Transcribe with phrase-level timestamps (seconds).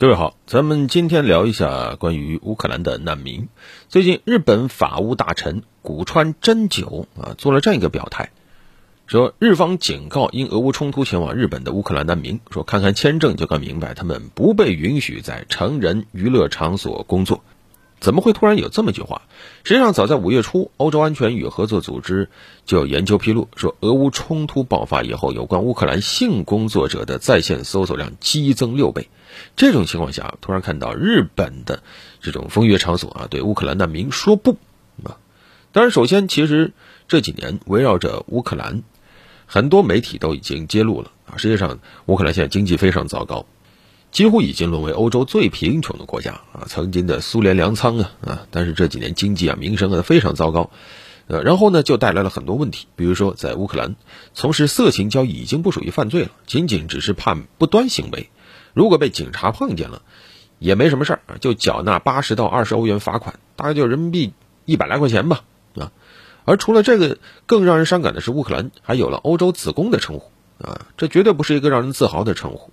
[0.00, 3.48] 各位好，咱们今天聊一下关于乌克兰的难民。
[3.88, 8.30] 最近，日本法务大臣古川真久啊做了这样一个表态，
[9.08, 17.42] 说日方警告因俄乌冲突前往日本的乌克兰难民，说看看签证就该明白，他们不被允许在成人娱乐场所工作。
[18.00, 19.22] 怎么会突然有这么句话？
[19.64, 22.30] 实际上，早在五月初，欧洲安全与合作组织
[22.64, 29.08] 就研究披露说，俄乌冲突爆发以后，有关乌克兰性工作者的在线搜索量激增六倍。
[29.56, 31.82] 这种情况下，突然看到日本的
[32.20, 34.56] 这种风月场所啊，对乌克兰难民说不
[35.04, 35.18] 啊。
[35.72, 36.72] 当然，首先，其实
[37.08, 38.82] 这几年围绕着乌克兰，
[39.46, 41.36] 很多媒体都已经揭露了啊。
[41.36, 43.44] 实际上，乌克兰现在经济非常糟糕。
[44.10, 46.64] 几乎已经沦为欧洲最贫穷的国家啊！
[46.66, 48.46] 曾经的苏联粮仓啊啊！
[48.50, 50.70] 但是这几年经济啊、民生啊非常糟糕，
[51.26, 52.86] 呃，然后呢就带来了很多问题。
[52.96, 53.96] 比如说，在乌克兰
[54.32, 58.30] 从事色情交易已经不属于犯罪了，仅仅只是判不端行为。
[58.72, 60.00] 如果被警察碰见了，
[60.58, 64.32] 也没什么事儿，就缴纳八十到二十欧元罚款，大概就人民币
[64.64, 65.42] 一百来块钱吧
[65.76, 65.92] 啊。
[66.46, 70.32] 而除了这个，更让人伤感的是，乌克兰还有了“欧洲子宫”的称呼
[70.64, 72.70] 啊，这绝对不是一个让人自豪的称呼。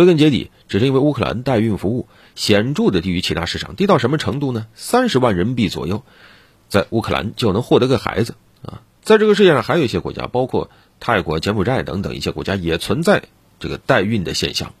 [0.00, 4.66] 归根结底，只是因为乌克兰代孕服务显著的低于其他市场，低到什么程度呢？
[4.74, 6.04] 三十万人民币左右，
[6.70, 8.80] 在乌克兰就能获得个孩子啊！
[9.02, 10.70] 在这个世界上，还有一些国家，包括
[11.00, 13.24] 泰国、柬埔寨等等一些国家，也存在
[13.58, 14.72] 这个代孕的现象，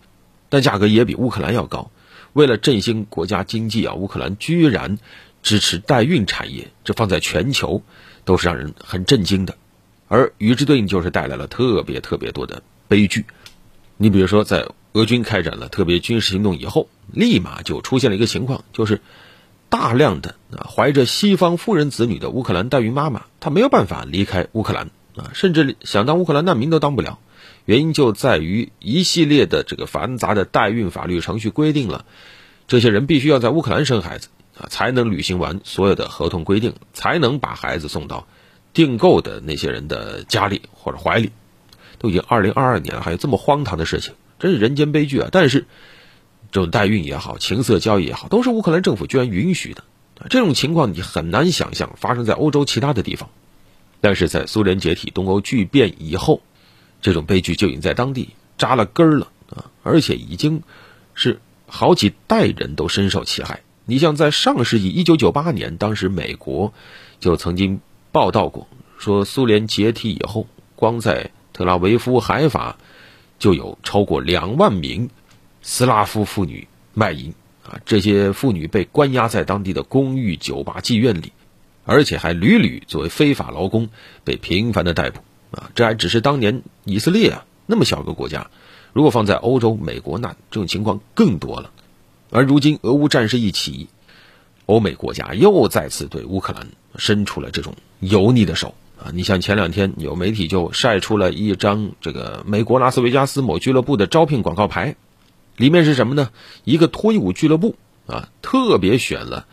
[0.48, 1.90] 但价格也比乌克兰要高。
[2.32, 4.96] 为了振兴国家经济啊，乌克兰居然
[5.42, 7.82] 支持代孕产业，这放在全球
[8.24, 9.58] 都是让人很震惊的。
[10.08, 13.26] 而与之对应，就是带来了特别特别多的悲剧。
[13.98, 19.00] 你比如说，在俄军开展了特别军事行动以后，立马就出现了一个情况，就是
[19.68, 27.18] 大量的啊怀着西方富人子女的乌克兰代孕妈妈，她没有办法离开乌克兰啊，甚至想当乌克兰难民都当不了。
[27.66, 32.04] 原因就在于一系列的这个繁杂的代孕法律程序规定了，
[32.66, 38.26] 这些人必须要在乌克兰生孩子啊，才能履行完所有的合同规定，才能把孩子送到
[38.72, 41.30] 订购的那些人的家里或者怀里。
[41.98, 45.28] 都已经二零二二年了，还有这么荒唐的事情，真是人间悲剧啊！
[45.30, 45.66] 但是，
[46.50, 49.84] 这种代孕也好，情色交易也好，都是乌克兰政府居然允许的。
[50.28, 53.30] 这种情况你很难想象发生在欧洲其他的地方。
[54.00, 56.42] 但是在苏联解体、东欧剧变以后，
[57.02, 59.70] 这种悲剧就已经在当地扎了根了啊！
[59.82, 60.62] 而且已经
[61.14, 63.60] 是好几代人都深受其害。
[63.84, 66.72] 你像在上世纪一九九八年，当时美国
[67.18, 67.80] 就曾经
[68.10, 68.68] 报道过，
[68.98, 70.46] 说苏联解体以后，
[70.76, 72.78] 光在特拉维夫海法
[73.40, 75.10] 就有超过两万名
[75.62, 77.34] 斯拉夫妇女卖淫
[77.64, 77.80] 啊！
[77.84, 81.32] 这些妇女被关押在当地的公寓、酒吧、妓院里，
[81.84, 83.88] 而且还屡屡作为非法劳工
[84.22, 85.70] 被频繁的逮捕啊！
[85.74, 88.50] 这还只是当年以色列啊那么小个国家，
[88.92, 91.72] 如果放在欧洲、美国，那这种情况更多了。
[92.30, 93.88] 而如今俄乌战事一起，
[94.66, 98.74] 欧美国家又再次对乌克兰伸出了这种油腻的手。
[99.02, 104.96] 啊，你像前两天有媒体就晒出了一张这个美国拉斯维加斯某俱乐部的招聘广告牌，
[105.56, 106.30] 里面是什么呢？
[106.64, 109.46] 一个脱衣舞俱乐部啊，特别选了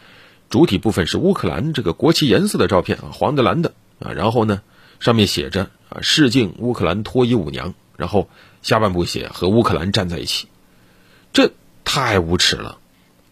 [0.49, 4.61] 主体部分是乌克兰这个国旗颜色的照片啊，黄的蓝的啊，然后呢
[4.99, 8.27] 上面写着啊试镜乌克兰脱衣舞娘，然后
[8.61, 10.47] 下半部写和乌克兰站在一起，
[11.31, 11.51] 这
[11.85, 12.79] 太无耻了。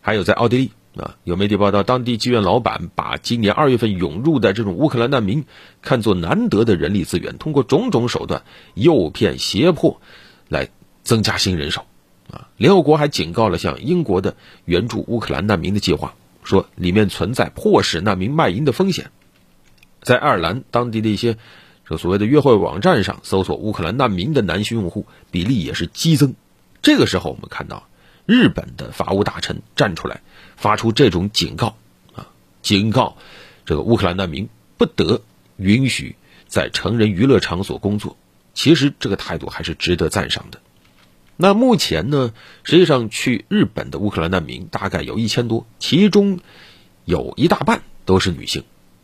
[0.02, 0.72] 还有在奥地利。
[0.98, 5.44] 啊，有媒体报道，当地妓院老板把今年二月份涌入的这种乌克兰难民
[5.82, 8.44] 看作难得的人力资源，通过种种手段
[8.76, 10.00] 诱骗胁迫，
[10.48, 10.70] 来
[11.04, 11.82] 增加新人手。
[12.32, 19.12] 啊，联合国还警告了像英国的援助乌克兰难民的计划，说里面存在迫使难民卖淫的风险。
[20.02, 21.38] 在爱尔兰当地的一些
[21.88, 26.36] 这所谓的约会网站上，搜索乌克兰难民的男性用户比例也是激增。
[26.82, 27.84] 这个时候，我们看到。
[28.25, 30.22] 日本的法务大臣站出来，
[30.56, 31.78] 发出这种警告，
[32.13, 32.28] 啊，
[32.62, 33.18] 警告
[33.66, 35.22] 这个乌克兰难民不得
[35.58, 36.16] 允许
[36.47, 38.18] 在成人娱乐场所工作。
[38.53, 40.59] 其实这个态度还是值得赞赏的。
[41.38, 42.34] 那目前呢，
[42.64, 46.40] 实际上去日本的乌克兰难民大概有一千多，其中
[47.03, 48.64] 有一大半都是女性，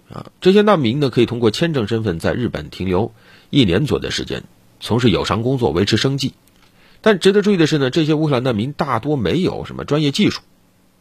[0.09, 3.13] 啊，这些难民呢可以通过签证身份在日本停留
[3.49, 4.45] 一年左右的时间，
[4.79, 6.33] 从事有偿工作维持生计。
[7.01, 10.41] 但值得注意的是呢，这些乌克兰难民大多没有什么专业技术，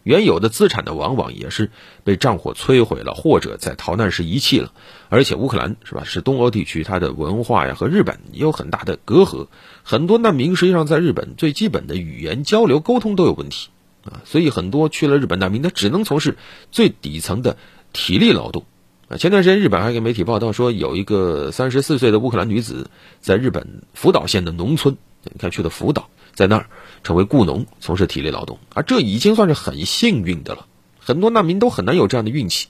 [0.03, 1.71] 原有的资产呢，往往也是
[2.05, 4.73] 被战火摧毁了，或者在逃难时遗弃了。
[5.11, 9.49] 而且乌克兰是吧，是东欧地区，它的文化呀和日本也有很大的隔阂，
[9.83, 13.69] 很多难民实际上在日本最基本的语言交流沟通都有问题
[14.05, 16.39] 啊，所以很多去了日本难民，他只能从事
[16.73, 17.59] 最底层的
[17.93, 18.65] 体力劳动
[19.09, 19.19] 啊。
[19.19, 22.89] 前段时间日本还给媒体报道说，有一个三十四岁的乌克兰女子
[23.21, 24.97] 在日本福岛县的农村。
[25.23, 26.71] 你看去的福岛，在那儿
[27.03, 30.67] 成为雇农，从事体力劳动，而这已经算是很幸运的了。
[30.99, 32.69] 很多难民都很难有这样的运气。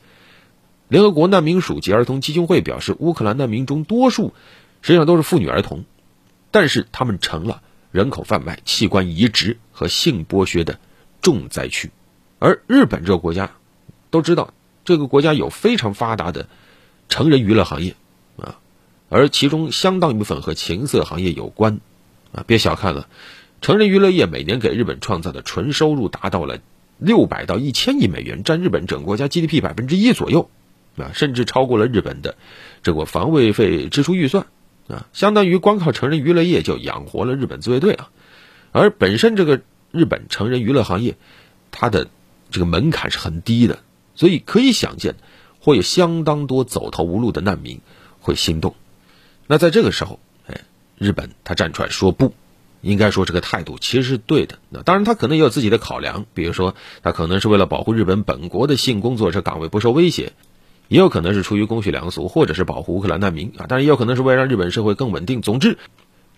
[0.89, 4.35] 联合国难民署及儿童基金会表示，乌克兰难民中多数
[4.83, 5.85] 实际上都是妇女儿童，
[6.51, 7.63] 但是他们成了
[7.93, 10.81] 人口贩卖、器官移植和性剥削的
[11.23, 11.91] 重灾区。
[12.41, 13.53] 而日本这个国家，
[14.11, 14.53] 都知道
[14.85, 16.49] 这个国家有非常发达的
[17.09, 17.95] 成人娱乐行业
[18.37, 18.59] 啊，
[19.09, 21.81] 而其中相当一部分和情色行业有关
[22.33, 22.45] 啊。
[22.47, 23.09] 别小看了，
[23.61, 26.59] 成人娱乐业每年给日本创造的纯收入达到了
[26.99, 30.51] 六百到一千亿美元，占日本整国家 GDP 百分之一左右。
[30.97, 32.35] 啊，甚至超过了日本的
[32.83, 34.47] 这个防卫费支出预算
[34.89, 38.11] 啊，相当于光靠成人娱乐业就养活了日本自卫队啊。
[38.73, 39.63] 而本身这个
[39.93, 41.17] 日本成人娱乐行业，
[41.71, 42.09] 它的
[42.51, 43.79] 这个门槛是很低的，
[44.17, 45.15] 所以可以想见，
[45.61, 47.81] 会有相当多走投无路的难民
[48.21, 48.75] 会心动。
[49.47, 50.19] 那在这个时候，
[51.01, 52.35] 日本他站出来说不，
[52.83, 54.59] 应该说这个态度其实是对的。
[54.69, 60.35] 那当然，他可能也有自己的考量，比如说他可能是为了保护日本本国的性工作者岗位不受威胁。
[60.89, 65.41] 也有可能是出于公序良俗，或者是保护乌克兰难民啊，当然也有可能是为了让日本社会更稳定。
[65.41, 65.79] 总之，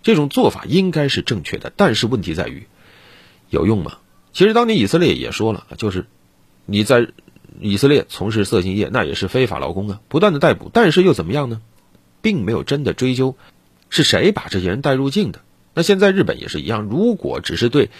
[0.02, 1.72] 这种做法应该是正确的。
[1.74, 2.68] 但是问题在于，
[3.50, 3.98] 有用吗？
[4.32, 6.06] 其实当年以色列也说了，就是
[6.66, 7.08] 你在
[7.60, 10.70] 以色列从事色情业，那也是非法劳工啊，不断的逮捕。
[10.72, 11.60] 但是又怎么样呢？
[12.20, 13.36] 并没有真的追究
[13.92, 15.42] 是谁把这些人带入境的。
[15.74, 17.90] 那现在日本也是一样，如果只是对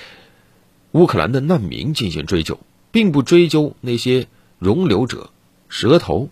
[0.93, 2.59] 乌克兰的难民进行追究，
[2.91, 4.27] 并不追究那些
[4.59, 5.29] 容留者、
[5.69, 6.31] 蛇头。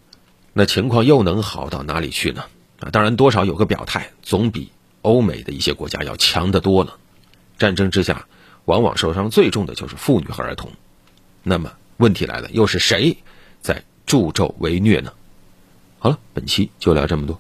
[0.55, 2.45] 那情况又能好到哪里去呢？
[2.81, 4.71] 啊，当然多少有个表态，总比
[5.03, 6.97] 欧美的一些国家要强得多了。
[7.59, 8.27] 战争之下，
[8.65, 10.73] 往往受伤最重的就是妇女和儿童。
[11.43, 13.19] 那么问题来了，又是谁
[13.61, 15.13] 在助纣为虐呢？
[15.99, 17.39] 好了，本期就聊这么多。